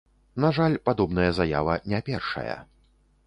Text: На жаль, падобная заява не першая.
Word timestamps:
На 0.43 0.49
жаль, 0.57 0.77
падобная 0.89 1.27
заява 1.39 1.77
не 1.93 2.01
першая. 2.09 2.57